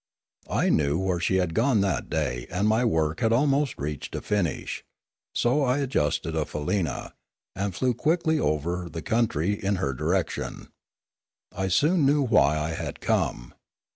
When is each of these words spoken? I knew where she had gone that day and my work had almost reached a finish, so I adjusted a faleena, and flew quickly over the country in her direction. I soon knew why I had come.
I 0.49 0.69
knew 0.69 0.97
where 0.97 1.19
she 1.19 1.35
had 1.35 1.53
gone 1.53 1.81
that 1.81 2.09
day 2.09 2.47
and 2.49 2.67
my 2.67 2.83
work 2.83 3.19
had 3.19 3.31
almost 3.31 3.75
reached 3.77 4.15
a 4.15 4.21
finish, 4.23 4.83
so 5.35 5.61
I 5.61 5.77
adjusted 5.77 6.35
a 6.35 6.43
faleena, 6.43 7.13
and 7.55 7.75
flew 7.75 7.93
quickly 7.93 8.39
over 8.39 8.89
the 8.89 9.03
country 9.03 9.63
in 9.63 9.75
her 9.75 9.93
direction. 9.93 10.69
I 11.55 11.67
soon 11.67 12.03
knew 12.03 12.23
why 12.23 12.57
I 12.57 12.71
had 12.71 12.99
come. 12.99 13.53